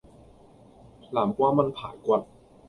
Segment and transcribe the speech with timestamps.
[1.11, 2.25] 南瓜炆排骨